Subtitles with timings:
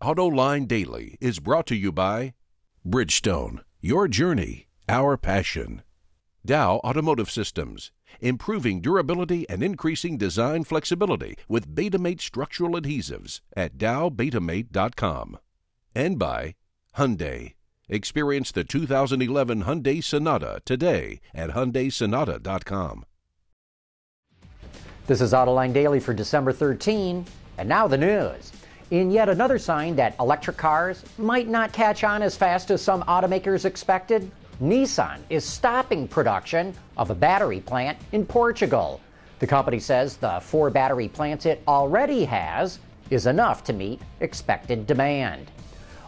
[0.00, 2.34] AutoLine Daily is brought to you by
[2.86, 5.82] Bridgestone, your journey, our passion.
[6.46, 7.90] Dow Automotive Systems,
[8.20, 15.38] improving durability and increasing design flexibility with Betamate structural adhesives at dowbetamate.com.
[15.96, 16.54] And by
[16.96, 17.54] Hyundai.
[17.88, 23.04] Experience the 2011 Hyundai Sonata today at hyundaisonata.com.
[25.08, 27.24] This is Autoline Daily for December 13,
[27.56, 28.52] and now the news.
[28.90, 33.02] In yet another sign that electric cars might not catch on as fast as some
[33.02, 34.30] automakers expected,
[34.62, 39.02] Nissan is stopping production of a battery plant in Portugal.
[39.40, 42.78] The company says the four battery plants it already has
[43.10, 45.50] is enough to meet expected demand.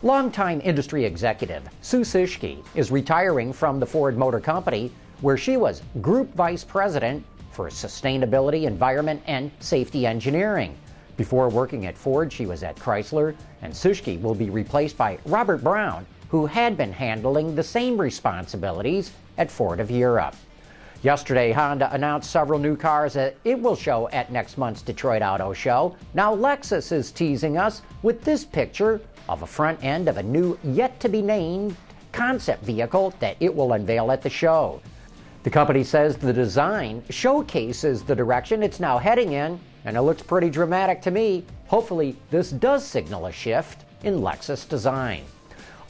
[0.03, 5.83] Longtime industry executive Sue Cischke is retiring from the Ford Motor Company, where she was
[6.01, 7.23] Group Vice President
[7.53, 10.75] for Sustainability, Environment, and Safety Engineering.
[11.17, 15.63] Before working at Ford, she was at Chrysler, and Cischke will be replaced by Robert
[15.63, 20.35] Brown, who had been handling the same responsibilities at Ford of Europe.
[21.03, 25.55] Yesterday, Honda announced several new cars that it will show at next month's Detroit Auto
[25.55, 25.97] Show.
[26.13, 30.59] Now, Lexus is teasing us with this picture of a front end of a new,
[30.63, 31.75] yet to be named
[32.13, 34.81] concept vehicle that it will unveil at the show.
[35.43, 40.21] The company says the design showcases the direction it's now heading in, and it looks
[40.21, 41.45] pretty dramatic to me.
[41.69, 45.25] Hopefully, this does signal a shift in Lexus design.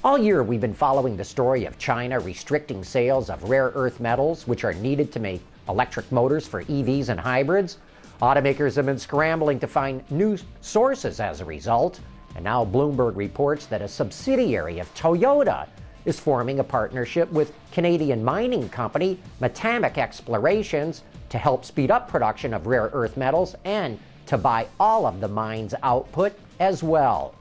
[0.05, 4.47] All year, we've been following the story of China restricting sales of rare earth metals,
[4.47, 7.79] which are needed to make electric motors for EVs and hybrids.
[8.23, 11.99] Automakers have been scrambling to find new sources as a result,
[12.37, 15.67] and now Bloomberg reports that a subsidiary of Toyota
[16.05, 22.55] is forming a partnership with Canadian mining company Matamec Explorations to help speed up production
[22.55, 27.35] of rare earth metals and to buy all of the mine's output as well.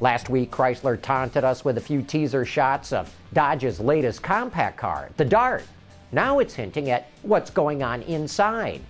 [0.00, 5.10] Last week, Chrysler taunted us with a few teaser shots of Dodge's latest compact car,
[5.16, 5.62] the Dart.
[6.10, 8.80] Now it's hinting at what's going on inside.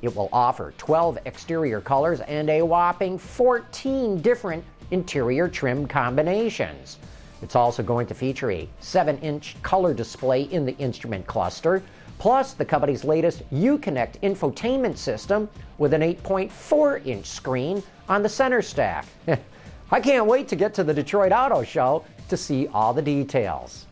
[0.00, 6.98] It will offer 12 exterior colors and a whopping 14 different interior trim combinations.
[7.42, 11.82] It's also going to feature a 7 inch color display in the instrument cluster,
[12.18, 18.60] plus the company's latest Uconnect infotainment system with an 8.4 inch screen on the center
[18.60, 19.06] stack.
[19.90, 23.86] I can't wait to get to the Detroit Auto Show to see all the details.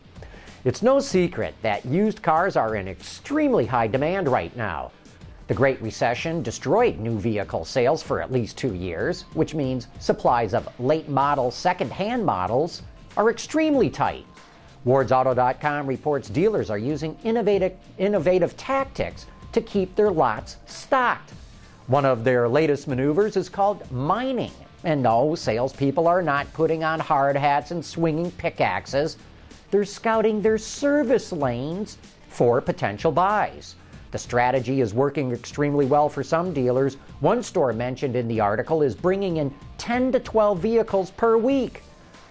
[0.63, 4.91] It's no secret that used cars are in extremely high demand right now.
[5.47, 10.53] The Great Recession destroyed new vehicle sales for at least two years, which means supplies
[10.53, 12.83] of late model second hand models
[13.19, 14.25] are extremely tight.
[14.87, 21.33] WardsAuto.com reports dealers are using innovative, innovative tactics to keep their lots stocked.
[21.87, 24.53] One of their latest maneuvers is called mining.
[24.85, 29.17] And no, salespeople are not putting on hard hats and swinging pickaxes.
[29.69, 31.97] They're scouting their service lanes
[32.29, 33.75] for potential buys.
[34.11, 36.95] The strategy is working extremely well for some dealers.
[37.19, 41.83] One store mentioned in the article is bringing in 10 to 12 vehicles per week.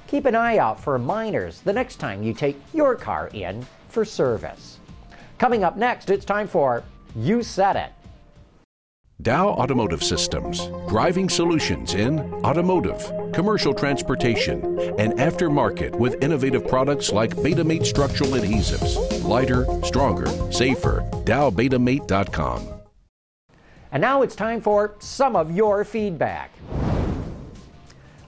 [0.09, 4.07] Keep an eye out for miners the next time you take your car in for
[4.07, 4.79] service.
[5.37, 6.83] Coming up next, it's time for
[7.15, 7.93] You Said It.
[9.21, 14.65] Dow Automotive Systems, driving solutions in automotive, commercial transportation,
[14.99, 19.25] and aftermarket with innovative products like Betamate structural adhesives.
[19.25, 21.07] Lighter, stronger, safer.
[21.25, 22.67] DowBetamate.com.
[23.93, 26.53] And now it's time for some of your feedback.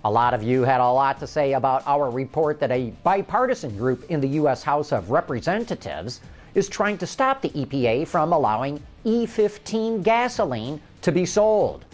[0.03, 3.77] A lot of you had a lot to say about our report that a bipartisan
[3.77, 4.63] group in the U.S.
[4.63, 6.23] House of Representatives
[6.55, 11.85] is trying to stop the EPA from allowing E15 gasoline to be sold.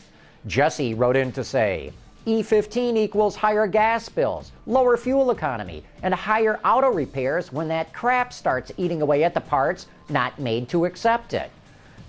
[0.47, 1.93] Jesse wrote in to say,
[2.29, 8.33] E15 equals higher gas bills, lower fuel economy, and higher auto repairs when that crap
[8.33, 11.51] starts eating away at the parts not made to accept it.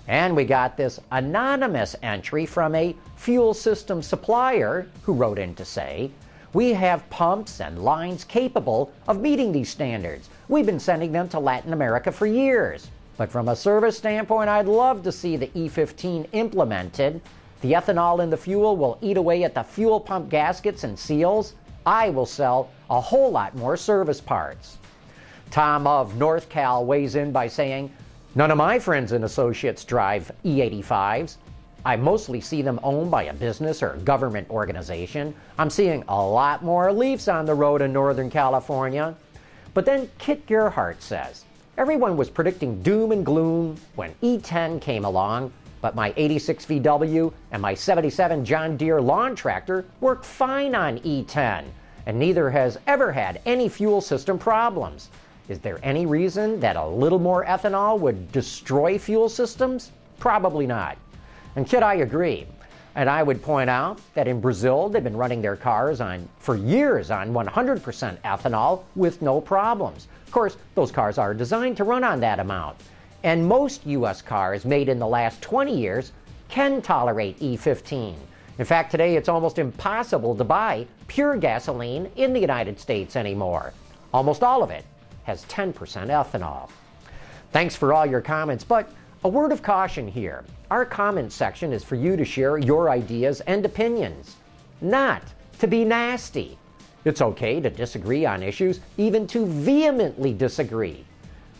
[0.08, 5.66] And we got this anonymous entry from a fuel system supplier who wrote in to
[5.66, 6.10] say,
[6.54, 10.30] We have pumps and lines capable of meeting these standards.
[10.48, 12.88] We've been sending them to Latin America for years.
[13.18, 17.20] But from a service standpoint, I'd love to see the E15 implemented.
[17.60, 21.52] The ethanol in the fuel will eat away at the fuel pump gaskets and seals.
[21.84, 24.78] I will sell a whole lot more service parts.
[25.50, 27.92] Tom of North Cal weighs in by saying,
[28.38, 31.38] None of my friends and associates drive E85s.
[31.84, 35.34] I mostly see them owned by a business or government organization.
[35.58, 39.16] I'm seeing a lot more Leafs on the road in Northern California.
[39.74, 41.46] But then Kit Gerhart says,
[41.78, 47.60] Everyone was predicting doom and gloom when E10 came along, but my 86 VW and
[47.60, 51.64] my 77 John Deere lawn tractor work fine on E10.
[52.06, 55.10] and neither has ever had any fuel system problems.
[55.48, 59.92] Is there any reason that a little more ethanol would destroy fuel systems?
[60.18, 60.98] Probably not.
[61.56, 62.46] And Kit, I agree.
[62.94, 66.54] And I would point out that in Brazil, they've been running their cars on for
[66.54, 70.08] years on 100% ethanol with no problems.
[70.26, 72.76] Of course, those cars are designed to run on that amount.
[73.22, 74.20] And most U.S.
[74.20, 76.12] cars made in the last 20 years
[76.50, 78.16] can tolerate E15.
[78.58, 83.72] In fact, today it's almost impossible to buy pure gasoline in the United States anymore.
[84.12, 84.84] Almost all of it
[85.28, 86.70] has 10% ethanol.
[87.52, 88.90] Thanks for all your comments, but
[89.24, 90.42] a word of caution here.
[90.70, 94.36] Our comment section is for you to share your ideas and opinions,
[94.80, 95.22] not
[95.58, 96.56] to be nasty.
[97.04, 101.04] It's okay to disagree on issues, even to vehemently disagree,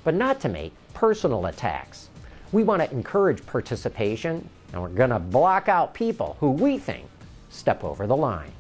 [0.03, 2.09] but not to make personal attacks.
[2.53, 7.07] We want to encourage participation, and we're going to block out people who we think
[7.51, 8.53] step over the line.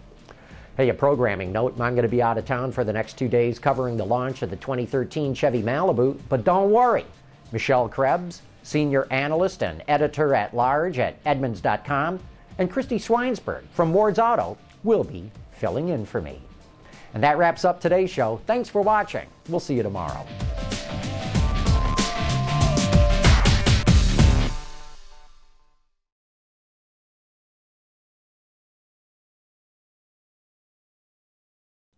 [0.78, 3.26] Hey, a programming note I'm going to be out of town for the next two
[3.26, 7.04] days covering the launch of the 2013 Chevy Malibu, but don't worry.
[7.50, 12.20] Michelle Krebs, senior analyst and editor at large at Edmunds.com,
[12.58, 16.40] and Christie Schweinsberg from Ward's Auto will be filling in for me.
[17.12, 18.40] And that wraps up today's show.
[18.46, 19.26] Thanks for watching.
[19.48, 20.24] We'll see you tomorrow.